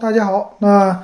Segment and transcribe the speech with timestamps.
[0.00, 0.56] 大家好。
[0.60, 0.98] 那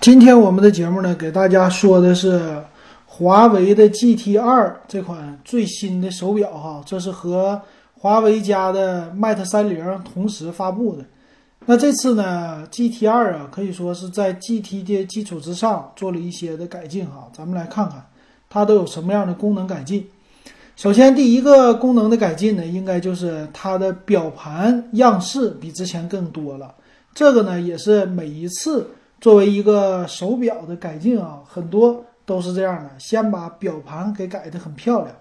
[0.00, 2.62] 今天我们的节目呢，给大家说的是
[3.04, 7.60] 华为的 GT 二这款最新的手表哈，这是和
[7.94, 11.04] 华为家的 Mate 三零同时发布的。
[11.64, 17.28] 那这次呢，GT 二啊，可以说是在 GT 的基础之上做了一些的改进哈。
[17.32, 18.06] 咱们来看看
[18.48, 20.06] 它都有什么样的功能改进。
[20.76, 26.72] 首先，第一个功能的改进呢，应该就是它的表盘样式比之前更多了。
[27.16, 28.86] 这个呢，也是每一次
[29.22, 35.16] 作为一个手表的改进啊，很多都是这样的，先把表盘给改得很漂亮。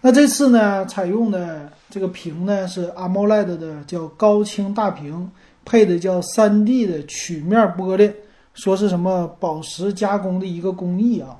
[0.00, 5.30] 那这次呢，采用的这个屏呢是 AMOLED 的，叫高清大屏，
[5.62, 8.10] 配的叫 3D 的曲面玻璃，
[8.54, 11.36] 说是什么宝石加工的一个工艺啊。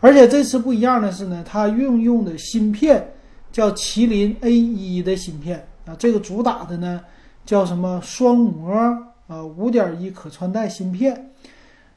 [0.00, 3.14] 而且这次不一样的是呢，它运用的芯片
[3.50, 7.00] 叫麒麟 A 一的芯片啊，这个主打的呢。
[7.46, 8.74] 叫什么双模
[9.28, 9.42] 啊？
[9.56, 11.30] 五点一可穿戴芯片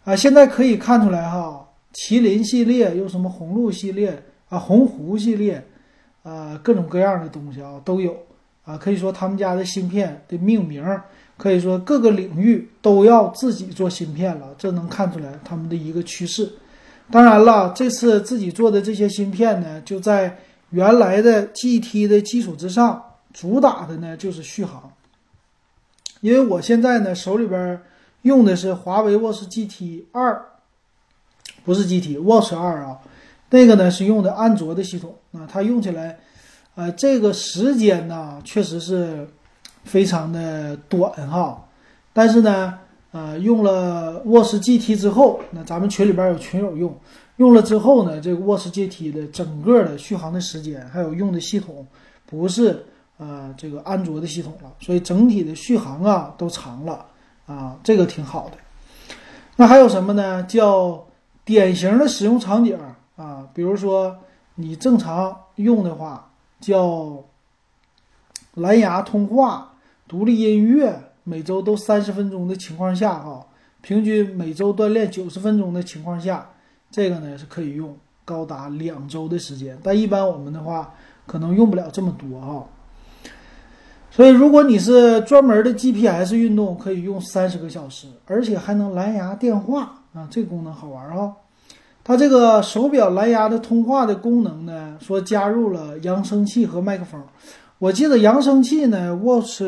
[0.06, 0.16] 啊！
[0.16, 5.64] 现在可以看出来哈，麒麟系列又什么红鹿系列啊、鸿鹄系列
[6.24, 8.16] 啊，各种各样的东西啊都有
[8.64, 8.78] 啊。
[8.78, 10.84] 可以说他们家的芯片的命名，
[11.38, 16.50] 可以说各个领域都要自己做芯片了，这能看出来他们的一个趋势。
[17.12, 20.38] 当然了，这次自己做的这些芯片呢，就在
[20.72, 24.89] 原来的 GT 的基础之上，主打的呢就是续航。
[26.22, 27.82] 因为我现在呢手里边
[28.24, 30.44] 用的是华为 Watch GT 二，
[31.64, 33.00] 不是 GT Watch 二啊，
[33.50, 36.20] 那个呢是用的安卓的系统啊，它用起来，
[36.76, 39.28] 呃，这个时间呢确实是
[39.86, 41.66] 非常的短哈，
[42.12, 42.78] 但是呢，
[43.12, 46.94] 呃，用了 Watch GT 之后，那咱们群里边有群友用，
[47.38, 51.88] 用了之后呢，这个 Watch GT 的整个的续航的时间，还有用的系统，
[52.26, 52.86] 不是。
[53.20, 57.06] 呃，这个安卓的系统了，所以整体的续航啊都长了
[57.46, 58.58] 啊，这个挺好的。
[59.58, 60.42] 那还有什么呢？
[60.44, 61.06] 叫
[61.44, 62.80] 典型的使用场景
[63.18, 64.16] 啊，比如说
[64.56, 66.32] 你正常用的话，
[66.62, 67.22] 叫
[68.54, 69.74] 蓝牙通话、
[70.08, 73.46] 独立音乐，每周都三十分钟的情况下哈，
[73.82, 76.50] 平均每周锻炼九十分钟的情况下，
[76.90, 79.78] 这个呢是可以用高达两周的时间。
[79.84, 80.94] 但一般我们的话，
[81.28, 82.66] 可能用不了这么多哈。
[84.20, 91.32] 所以，如果你是专门的 GPS 运动，可以用三十个小时，而且还能蓝牙电话啊，这个功能好玩啊。
[92.04, 97.24] 它这个手表蓝牙的通话的功能呢，说加入了扬声器和麦克风。
[97.78, 99.64] 我记得扬声器呢，Watch，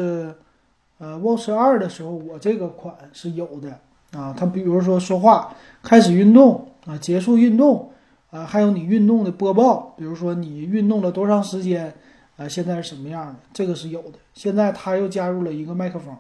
[0.97, 3.79] 呃，Watch 二的时候，我这个款是有的
[4.11, 4.35] 啊。
[4.37, 7.89] 它比如说说话、开始运动啊、结束运动
[8.29, 11.93] 啊，还有你运动的播报，比如说你运动了多长时间。
[12.41, 13.35] 啊，现在是什么样的？
[13.53, 14.13] 这个是有的。
[14.33, 16.15] 现在它又加入了一个麦克风，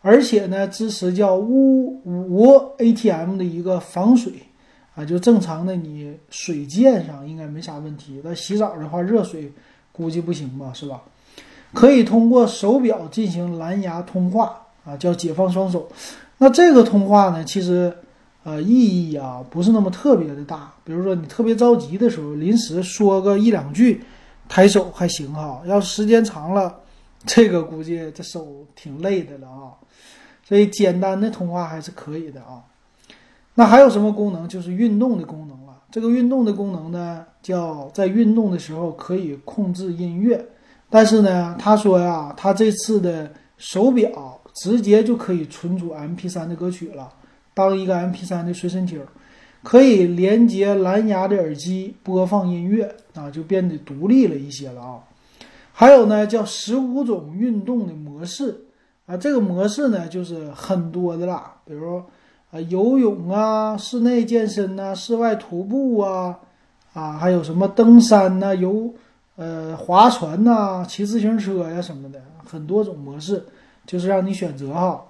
[0.00, 4.32] 而且呢，支持叫无无 ATM 的一个防水
[4.94, 8.20] 啊，就正常的你水溅上应该没啥问题。
[8.24, 9.52] 那洗澡的话，热水
[9.92, 11.02] 估计不行吧，是吧？
[11.74, 15.86] 可以通过手表进行蓝牙通话啊，叫解放双手。
[16.38, 17.94] 那这个通话呢，其实
[18.42, 20.72] 呃意义啊不是那么特别的大。
[20.84, 24.02] 比如说你特别着急的时候，临时说个一两句。
[24.48, 26.80] 抬手还行哈，要是时间长了，
[27.24, 29.72] 这个估计这手挺累的了啊。
[30.44, 32.62] 所以简单的通话还是可以的啊。
[33.54, 34.48] 那还有什么功能？
[34.48, 35.78] 就是运动的功能了。
[35.90, 40.44] 这个运动的功能呢，叫在运动的时候可以控制音乐。
[40.88, 47.08] 但是呢，他说呀，他这次的手表直接就可以存储 MP3 的歌曲了，
[47.54, 49.00] 当一个 MP3 的随身听。
[49.62, 54.98] 可以连接蓝牙的耳机播放音乐啊，就变得独立了一些了啊。
[55.72, 58.64] 还有呢，叫十五种运动的模式
[59.06, 62.02] 啊，这个模式呢就是很多的啦，比如
[62.50, 66.40] 啊游泳啊、室内健身呐、室外徒步啊
[66.92, 68.92] 啊，还有什么登山呐、游
[69.36, 73.46] 呃划船呐、骑自行车呀什么的，很多种模式，
[73.86, 75.04] 就是让你选择哈。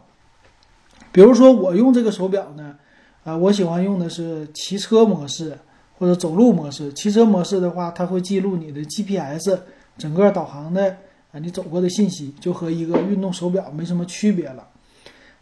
[1.11, 2.77] 比如说我用这个手表呢。
[3.25, 5.57] 啊，我喜欢用的是骑车模式
[5.99, 6.93] 或者走路模式。
[6.93, 9.59] 骑车模式的话，它会记录你的 GPS
[9.97, 10.97] 整个导航的
[11.33, 14.67] 啊，你走过的信息，就和一个运动手表没什么区别了。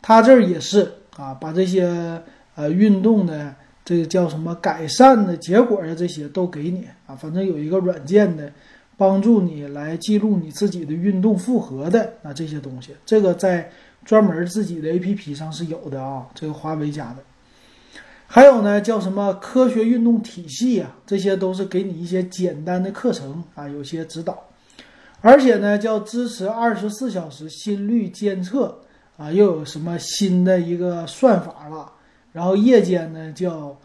[0.03, 2.23] 它这儿也是啊，把这些
[2.55, 3.55] 呃运动的
[3.85, 8.53] 这个叫什么改善的结果呀，这些都给你啊，反正有一个软件的
[8.99, 12.94] 帮助你来记录你自己的运动负荷的啊这些东西。
[13.06, 13.71] 这个在
[14.05, 17.17] 专门自己的 APP 上是有的啊，这个华为家的。
[18.32, 20.94] 还有呢，叫什么科学运动体系啊？
[21.05, 24.38] 这些都是给你一些简单的课程啊，有些指导。
[25.21, 28.79] 而且呢，叫支持二十四小时心率监测
[29.17, 31.91] 啊，又有什么新的一个算法了，
[32.32, 33.77] 然后夜间呢叫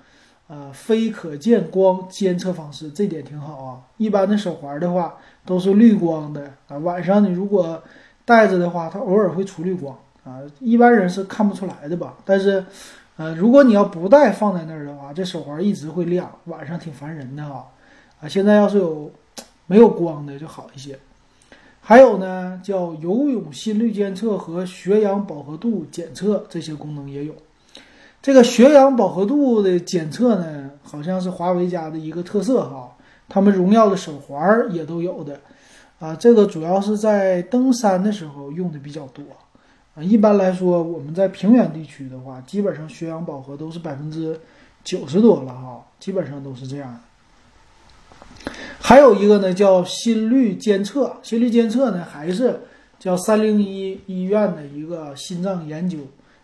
[0.45, 3.81] 呃非可见光监测方式，这点挺好啊。
[3.97, 7.81] 一般的手环的话都是绿光的啊，晚上你如果
[8.23, 12.13] 戴着的话，它偶尔会出绿光啊，一般人是看不出来的吧？
[12.23, 12.63] 但是
[13.17, 17.65] 呃，如果你要不戴放在那儿的话，这手环一直会亮，晚上挺烦人的哈。
[18.19, 19.09] 啊，现在要是有
[19.67, 20.99] 没有光的就好一些。
[21.79, 27.33] 还有呢，叫游泳心率监测和血氧饱和度检测这些功能也有。
[28.21, 32.91] 这个血氧饱和度的检测呢，好像是华为家的一个特色哈。
[33.29, 35.39] 他们荣耀的手环也都有的
[35.99, 36.15] 啊。
[36.15, 39.23] 这个主要是在登山的时候用的比较多。
[39.95, 44.37] 啊，一般来说，我们在平原地区的话，基本上血氧饱和都是百分之
[44.83, 48.51] 九十多了哈，基本上都是这样的。
[48.77, 52.59] 还有一个呢，叫心率监测，心率监测呢，还是
[52.99, 55.99] 叫三零一医院的一个心脏研究。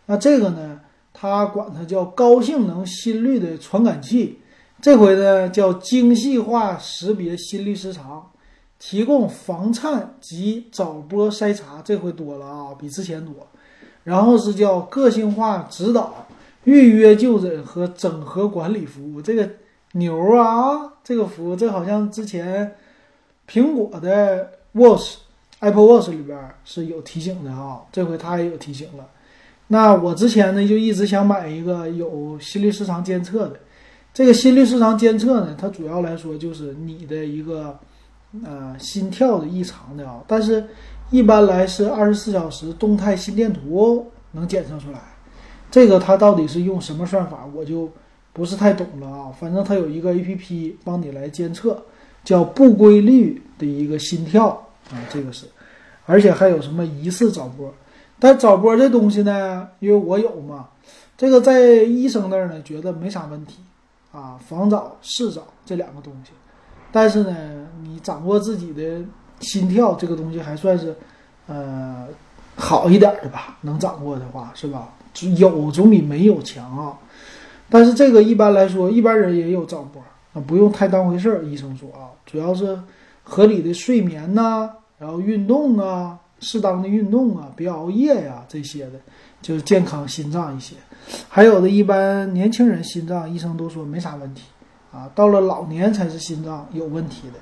[0.06, 0.80] 那这个呢，
[1.14, 4.40] 它管它叫高性能心率的传感器，
[4.82, 8.31] 这回呢叫精细化识别心律失常。
[8.84, 13.36] 提供防颤及早波筛查，这回多了啊，比之前多。
[14.04, 16.26] 然后是叫个性化指导、
[16.64, 19.48] 预约就诊和整合管理服务，这个
[19.92, 22.76] 牛啊，这个服务，这好像之前
[23.48, 25.18] 苹果的 Watch、
[25.60, 26.36] Apple Watch 里边
[26.66, 29.08] 是有提醒的啊，这回它也有提醒了。
[29.68, 33.60] 那我之前呢就一直想买一个有心律失常监测的，
[34.12, 37.78] 这个心律失常监测呢，它主要来说就是你的一个。
[38.46, 40.66] 呃，心跳的异常的啊，但是
[41.10, 45.00] 一般来是二十四小时动态心电图能检测出来。
[45.70, 47.90] 这个它到底是用什么算法，我就
[48.34, 49.32] 不是太懂了啊。
[49.38, 51.82] 反正它有一个 A P P 帮你来监测，
[52.24, 54.48] 叫不规律的一个心跳
[54.92, 55.46] 啊，这个是，
[56.06, 57.74] 而且还有什么疑似早波。
[58.20, 60.70] 但早波这东西呢，因为我有嘛，
[61.18, 63.60] 这个在医生那儿呢觉得没啥问题
[64.12, 66.32] 啊，防早视早这两个东西。
[66.92, 69.02] 但是呢，你掌握自己的
[69.40, 70.96] 心跳这个东西还算是，
[71.48, 72.08] 呃，
[72.56, 73.58] 好一点的吧？
[73.62, 74.90] 能掌握的话，是吧？
[75.38, 76.98] 有总比没有强啊。
[77.70, 80.02] 但是这个一般来说，一般人也有早波
[80.34, 81.44] 啊，不用太当回事儿。
[81.44, 82.80] 医生说啊，主要是
[83.24, 89.00] 合理的睡眠呐，然后运动啊，适当的运动啊，别熬夜呀，这些的，
[89.42, 90.76] 就是健康心脏一些。
[91.28, 94.44] 还有的一般年轻人心脏，医生都说没啥问题。
[94.92, 97.40] 啊，到了老年才是心脏有问题的，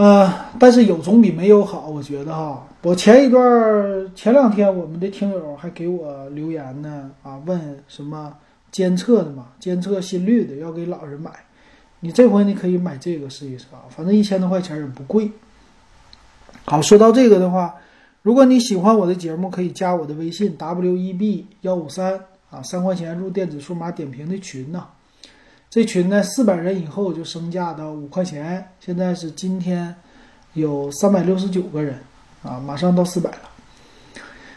[0.00, 2.66] 呃，但是有总比没有好，我觉得哈。
[2.80, 8.34] 我前一段前两天，我们的听友还给我留言呢，啊，问什么
[8.72, 11.30] 监测的嘛，监测心率的，要给老人买。
[12.00, 15.30] 你这回你可以买这个试一试啊，反正一千多块钱也不贵。
[16.64, 17.74] 好，说到这个的话，
[18.22, 22.18] 如果你喜欢我的节目，可以加我的微信 w e b 幺五三
[22.48, 24.86] 啊，三块钱入电子数码点评的群呢。
[25.70, 28.72] 这群呢，四百人以后就升价到五块钱。
[28.80, 29.94] 现在是今天
[30.54, 31.96] 有三百六十九个人
[32.42, 33.38] 啊，马上到四百了。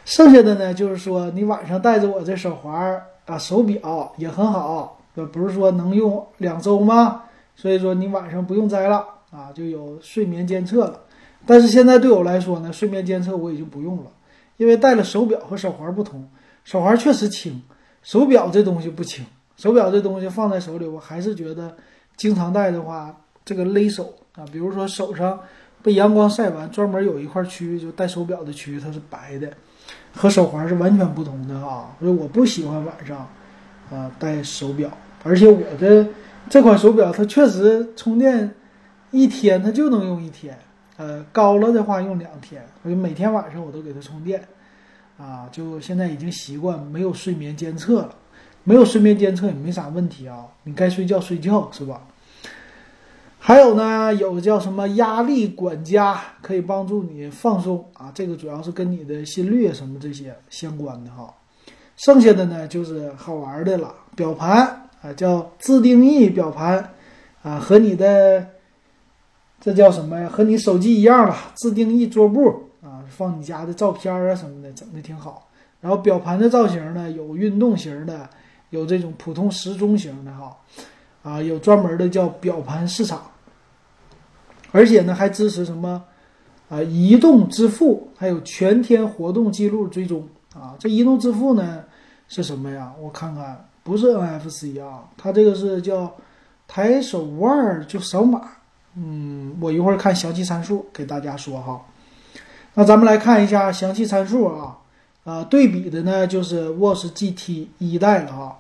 [0.06, 5.00] 剩下的呢，就是说你晚上带着我这手环啊，手表也很好，
[5.32, 7.26] 不是说能用两周吗？
[7.56, 11.00] 所以说你晚上不用摘了啊，就有睡眠监测了。
[11.46, 14.10] 但是现在对我来说呢，睡眠监测我已经不用了，
[14.58, 16.28] 因为戴了手表和手环不同，
[16.64, 17.62] 手环确实轻，
[18.02, 19.24] 手表这东西不轻。
[19.56, 21.76] 手表这东西放在手里，我还是觉得
[22.16, 24.44] 经常戴的话，这个勒手啊。
[24.52, 25.40] 比如说手上
[25.82, 29.52] 被阳光晒完，专门有一块区域就戴手表的区域，它是白的，
[30.14, 31.96] 和手环是完全不同的啊。
[32.00, 33.28] 所以我不喜欢晚上
[33.92, 34.90] 啊戴手表，
[35.24, 36.08] 而且我的
[36.50, 38.50] 这款手表它确实充电
[39.12, 40.58] 一天它就能用一天，
[40.98, 44.44] 呃高了的话用两天，所以每天晚上我都给它充电
[45.18, 45.48] 啊。
[45.52, 48.16] 就现在已经习惯没有睡眠监测了。
[48.64, 52.02] 没有睡眠监测也没啥问题啊，你该睡觉睡觉是吧？
[53.38, 58.10] 还有呢，有叫什么压力管家，可以帮助你放松啊。
[58.16, 61.34] 这个主要是跟你的心率什么这些相关的哈。
[61.98, 66.94] 剩下的呢就是好玩的了，表盘啊，叫自定义表盘
[67.42, 68.48] 啊，和你的
[69.60, 70.30] 这叫什么呀？
[70.30, 75.50] 和你手机一样了，自定义桌布啊，放你家的照片啊什么的，整的挺好。
[75.82, 78.30] 然后表盘的造型呢，有运动型的。
[78.74, 80.58] 有这种普通时钟型的哈，
[81.22, 83.22] 啊，有专门的叫表盘市场，
[84.72, 86.04] 而且呢还支持什么
[86.70, 90.74] 啊移动支付，还有全天活动记录追踪啊。
[90.80, 91.84] 这移动支付呢
[92.28, 92.92] 是什么呀？
[93.00, 96.12] 我看看，不是 NFC 啊，它这个是叫
[96.68, 98.42] 抬手腕就扫码。
[98.96, 101.80] 嗯，我一会儿看详细参数给大家说哈。
[102.74, 104.80] 那咱们来看一下详细参数啊。
[105.24, 108.58] 啊，对比的呢就是 Watch GT 一代了哈。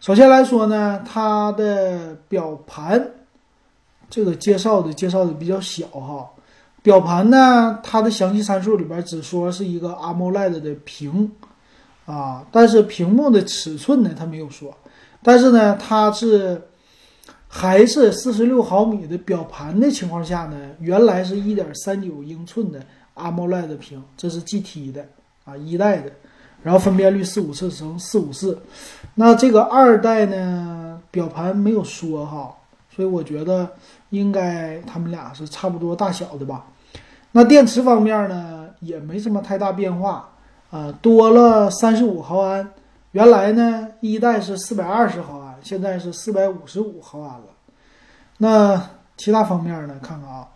[0.00, 3.08] 首先来说呢，它的表盘
[4.10, 6.28] 这个介绍的介绍的比较小哈。
[6.82, 11.30] 表盘呢，它的详细参数里边只说是一个 AMOLED 的屏
[12.04, 14.76] 啊，但是屏幕的尺寸呢，它没有说。
[15.22, 16.60] 但是呢，它是
[17.46, 25.06] 还是四十六毫米的表盘的情况下呢，原来是一点三九英寸的 AMOLED 屏，这是 GT 的
[25.44, 26.10] 啊一代的，
[26.62, 28.60] 然后分辨率四五四乘四五四。
[29.14, 32.54] 那这个二代呢，表盘没有说哈，
[32.94, 33.70] 所以我觉得
[34.10, 36.66] 应该他们俩是差不多大小的吧。
[37.32, 40.28] 那电池方面呢，也没什么太大变化，
[40.70, 42.70] 啊，多了三十五毫安，
[43.12, 47.46] 原来呢一代是四百二十毫安，现在是四百五十五毫安了。
[48.38, 50.48] 那其他方面呢，看看啊，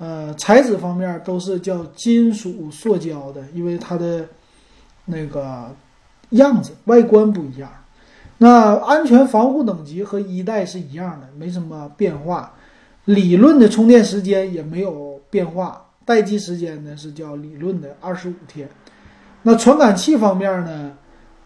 [0.00, 4.26] 呃，材质方面都是叫金属塑胶的，因为它的
[5.04, 5.70] 那个
[6.30, 7.70] 样子外观不一样。
[8.38, 12.54] 那安全防护等级和一代是一样的，没什么变化。
[13.04, 15.84] 理论的充电时间也没有变化。
[16.06, 18.68] 待机时间呢是叫理论的二十五天，
[19.42, 20.92] 那传感器方面呢，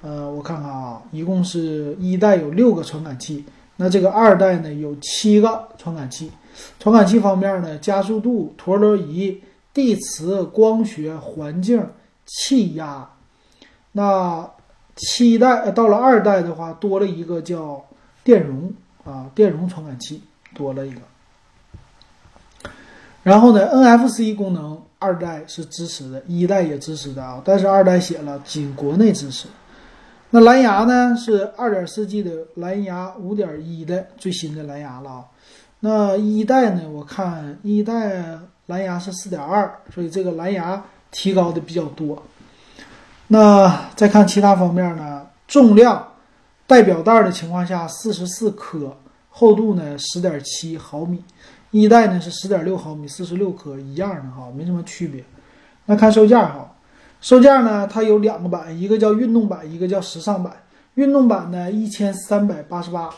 [0.01, 3.45] 呃，我看看啊，一共是一代有六个传感器，
[3.77, 6.31] 那这个二代呢有七个传感器。
[6.79, 9.43] 传感器方面呢，加速度、陀螺仪、
[9.73, 11.87] 地磁、光学、环境、
[12.27, 13.09] 气压。
[13.93, 14.51] 那
[14.97, 17.85] 七代到了二代的话，多了一个叫
[18.23, 18.73] 电容
[19.05, 20.23] 啊，电容传感器
[20.55, 21.01] 多了一个。
[23.23, 29.49] 然后呢，NFC 功能二代是支持的，一代也支持的啊，但是二代写了仅国内支持。
[30.31, 35.25] 那蓝牙呢是二点四 G 的蓝牙五点一的最新的蓝牙了啊。
[35.87, 38.39] 那一代呢，我看一代
[38.69, 42.23] 蓝牙是四点二，所以这个蓝牙提高的比较多。
[43.29, 46.09] 那再看其他方面呢，重量
[46.67, 48.97] 带表带的情况下四十四克，
[49.29, 51.23] 厚度呢十点七毫米。
[51.71, 55.23] 一代呢是十点六毫米，四十六克，一样的哈，没什么区别。
[55.85, 56.75] 那看售价哈，
[57.21, 60.57] 售价呢它有两个版，一个叫运动版，一个叫时尚版。
[60.95, 63.11] 运动版呢一千三百八十八，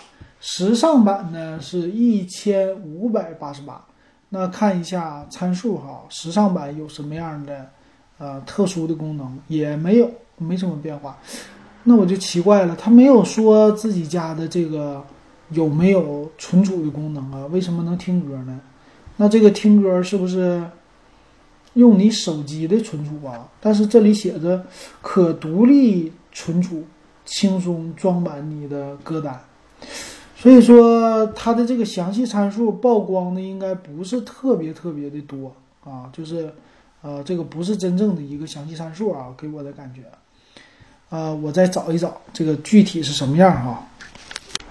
[0.49, 3.85] 时尚版呢是一千五百八十八。
[4.29, 7.69] 那看一下参数哈，时尚版有什么样的
[8.19, 9.37] 呃特殊的功能？
[9.49, 11.19] 也没有，没什么变化。
[11.83, 15.05] 那我就奇怪了，他没有说自己家的这个。
[15.51, 17.47] 有没有存储的功能啊？
[17.53, 18.61] 为什么能听歌呢？
[19.17, 20.61] 那这个听歌是不是
[21.75, 23.49] 用你手机的存储啊？
[23.61, 24.67] 但是这里写着
[25.01, 26.83] 可独立存储，
[27.25, 29.41] 轻松装满你的歌单。
[30.39, 35.51] 所以说它的这个详细参数曝光的应该不是特别特别的多
[35.83, 36.53] 啊，就是
[37.01, 40.03] 呃这个不是真正的一个详细参数啊，给我的感觉。
[41.09, 43.83] 呃，我再找一找这个具体是什么样哈。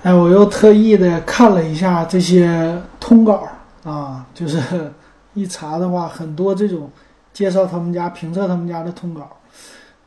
[0.04, 3.48] 哎，我又特意的看了一下这些通稿
[3.84, 4.92] 啊，就是
[5.34, 6.92] 一查的话，很多这种
[7.34, 9.38] 介绍他们家、评测他们家的通稿，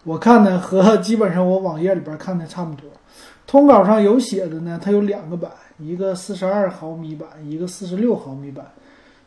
[0.04, 2.88] 我看呢和基本上我网页里边看的差不多。
[3.48, 5.50] 通稿上有写的呢，它有两个版，
[5.80, 8.64] 一个四十二毫米版，一个四十六毫米版。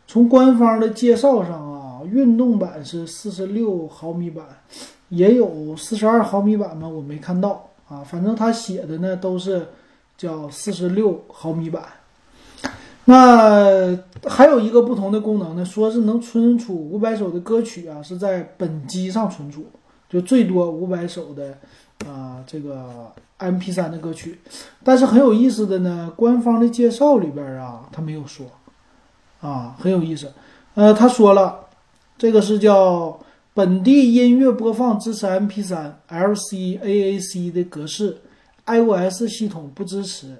[0.06, 4.46] 从官方的介绍上啊，运动版是四十六毫米版，
[5.10, 6.88] 也有四十二毫米版吗？
[6.88, 9.66] 我没看到啊，反正他写的呢都是。
[10.14, 11.82] 叫四十六毫米版，
[13.06, 13.98] 那
[14.28, 19.64] 还有一个不同的功能呢，说是能存储五百首的歌曲啊，是在本机上存储，
[20.08, 21.58] 就最多五百首的
[22.06, 23.10] 啊这个
[23.42, 24.38] M P 三的歌曲。
[24.82, 28.46] 但是很有意思的呢，官方的介绍里边啊，他没有说
[29.40, 30.32] 啊，很有意思。
[30.74, 31.60] 呃，他说了，
[32.16, 33.18] 这个是叫
[33.54, 38.16] 本地音乐播放支持 M P 三 L C A A C 的格式。
[38.64, 40.36] iOS 系统不支持，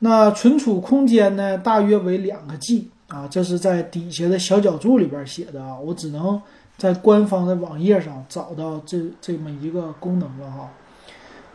[0.00, 1.56] 那存储空间呢？
[1.56, 6.42] 大约为两个 G 啊，这是在底下的小角柱里边写的啊，我只能
[6.76, 10.68] 在官方的网页上找到这这么一个功能了哈。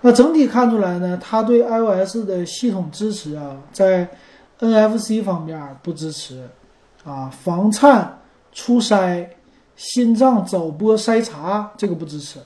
[0.02, 4.08] 那整体看出来呢，它对 iOS 的系统支持啊，在
[4.60, 6.48] NFC 方面不支持
[7.04, 8.20] 啊，防颤、
[8.52, 9.28] 初筛、
[9.76, 12.40] 心脏早播筛查这个不支持，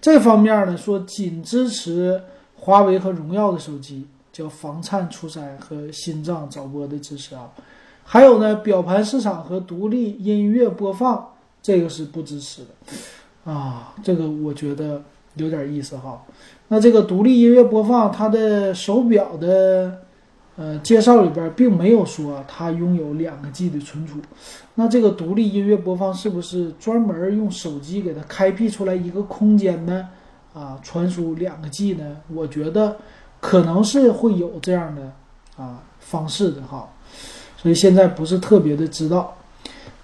[0.00, 2.20] 这方面呢说仅支持。
[2.56, 7.50] 华为和荣耀的手机叫防颤初筛和心脏早播的支持啊，
[8.02, 11.28] 还有呢，表盘市场和独立音乐播放
[11.60, 15.02] 这个是不支持的啊，这个我觉得
[15.36, 16.22] 有点意思哈。
[16.68, 20.00] 那这个独立音乐播放，它的手表的
[20.56, 24.18] 呃，介绍里边并没有说它拥有两个 G 的存储。
[24.74, 30.08] 那这个独立音乐播放是不是专门用手机给它开辟出来一个空间呢？
[30.52, 32.16] 啊，传输两个 G 呢？
[32.32, 32.96] 我觉得
[33.40, 35.12] 可能是会有这样的
[35.56, 36.88] 啊方式的哈。
[37.56, 39.36] 所以现在不是特别的知道。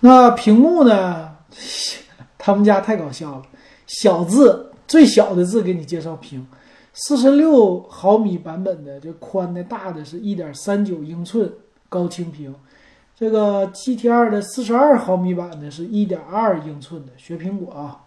[0.00, 1.30] 那屏幕呢？
[2.42, 3.42] 他们家太搞笑了，
[3.86, 6.44] 小字最小的字给你介绍屏。
[6.92, 11.48] 四十六毫米版本的，这宽的大的是一点三九英寸
[11.88, 12.52] 高清屏，
[13.16, 18.02] 这个 GT 二的四十二毫米版的是一点二英寸的，学苹果啊，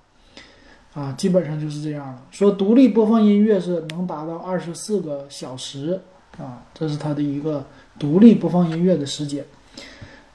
[0.94, 2.22] 啊，基本上就是这样了。
[2.32, 6.02] 说独立播放音乐是能达到二十四个小时
[6.38, 7.66] 啊，这是它的一个
[7.98, 9.46] 独立播放音乐的时间。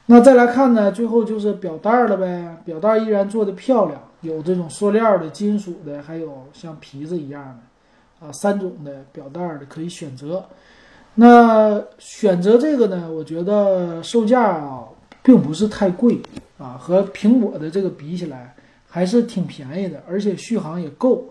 [0.07, 8.27] 那再来看呢，最后就是表带了呗，表带依然做的漂亮，有这种塑料的、金属的，还有像皮子一样的。
[8.27, 10.45] 啊，三种的表带的可以选择。
[11.15, 14.85] 那选择这个呢，我觉得售价啊，
[15.23, 16.21] 并不是太贵
[16.59, 18.57] 啊，和苹果的这个比起来
[18.89, 21.25] 还是挺便宜的，而且续航也够。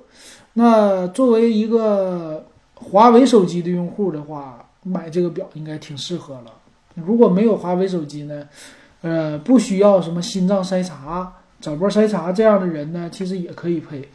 [0.54, 6.54] 那作为一个华为手机的用户的话，买这个表应该挺适合了。
[6.96, 8.48] 如果没有华为手机呢，
[9.02, 14.08] 呃，不需要什么心脏筛查、早波筛查这样的人呢，其实也可以配。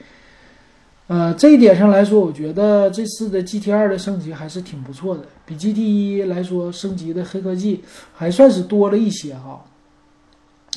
[1.09, 7.83] 呃，这一点上来说，我觉得这次的 GT 二的升级还是挺不错的，比 GT 一来说升级的黑科技
[8.15, 9.63] 还算是多了一些哈。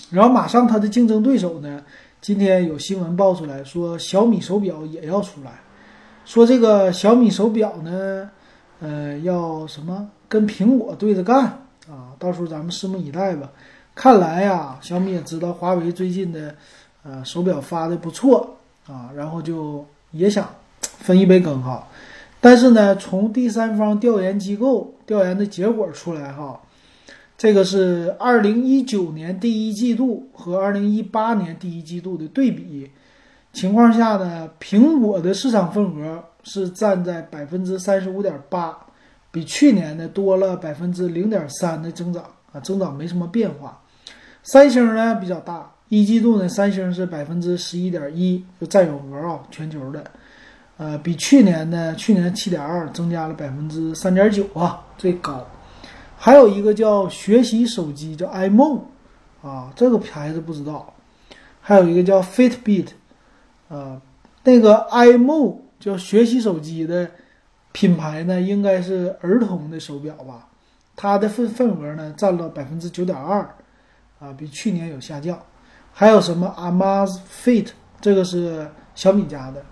[0.09, 1.81] 然后马上它的竞争对手呢，
[2.19, 5.61] 今天有新闻爆出来说小米手表也要出来，
[6.25, 8.29] 说这个小米手表呢，
[8.81, 11.45] 呃，要什么跟苹果对着干
[11.87, 12.11] 啊？
[12.19, 13.49] 到时候咱们拭目以待吧。
[13.95, 16.53] 看来呀，小米也知道华为最近的
[17.01, 19.83] 呃手表发的不错啊，然后就。
[20.11, 20.49] 也想
[20.79, 21.85] 分一杯羹哈，
[22.39, 26.57] 但是呢，从第三方调研机构调研的结果出来哈，
[27.37, 32.89] 这个是二零一九年第一季度和二零一八年第一季度的对比
[33.51, 38.73] 情况下呢，苹果的市场份额是占在百分之三十五点八，
[39.31, 43.77] 比去年呢多了百分之零点三的增长啊，增长没什么变化。
[44.45, 45.71] 三星呢比较大。
[45.89, 50.03] 一季度呢，三星是百分之十一点一，就占有额啊，全球的，
[50.77, 55.45] 呃，比去年呢，去年七点二增加了百分之三点九啊，最高。
[56.15, 58.81] 还有一个叫学习手机，叫 iMo，
[59.41, 60.93] 啊，这个牌子不知道。
[61.59, 62.89] 还有一个叫 Fitbit，
[63.69, 63.99] 啊，
[64.43, 67.09] 那个 iMo 叫学习手机的
[67.71, 70.47] 品牌呢，应该是儿童的手表吧？
[70.95, 73.47] 它的份份额呢，占了百分之九点二，
[74.25, 75.39] 啊，比去年有下降。
[75.93, 77.67] 还有什么 Amazfit，
[78.01, 79.63] 这个是小米家的，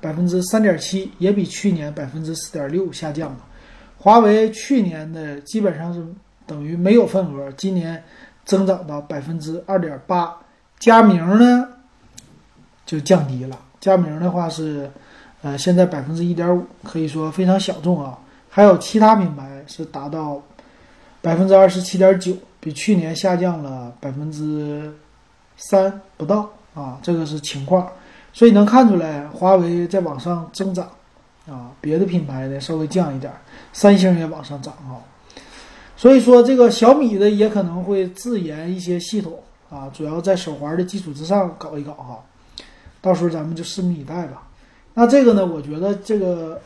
[0.00, 3.38] 百分之三点七，也比去年百分之四点六下降了。
[3.98, 6.06] 华为去年的基本上是
[6.46, 8.02] 等于没有份额，今年
[8.44, 10.34] 增长到百分之二点八。
[10.78, 11.68] 佳明呢
[12.84, 14.90] 就降低了，佳明的话是
[15.42, 18.18] 呃现在百分之一点五，可以说非常小众啊。
[18.48, 20.40] 还有其他品牌是达到
[21.20, 22.34] 百分之二十七点九，
[22.66, 24.92] 比去年下降了百分之。
[25.58, 27.90] 三不到啊，这个是情况，
[28.30, 30.86] 所以能看出来华为在往上增长
[31.48, 33.32] 啊，别的品牌的稍微降一点，
[33.72, 35.00] 三星也往上涨啊，
[35.96, 42.22] 所以说这个小米的也可能会自研一些系统啊，主要在手环的基础之上搞一搞哈，
[43.00, 44.46] 到时候咱们就拭目以待吧。
[44.92, 46.60] 那这个呢，我觉得这个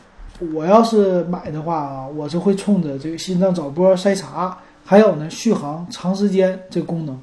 [0.53, 4.57] 我要是买的话啊，我是会冲着这个心脏早波筛查，
[4.91, 7.17] 还有呢续航长时间这功能。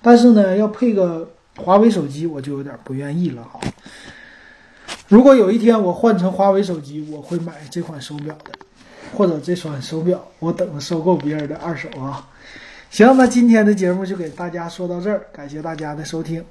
[0.00, 3.58] 但是呢，要配个华为手机，我就有点不愿意了哈。
[5.08, 8.52] 如果有一天我换成华为手机，我会买这款手表的，
[9.16, 12.24] 或者这款手表，我等着收购别人的二手啊。
[12.88, 16.44] 行，那今天的节目就给大家说到这儿，感谢大家的收听。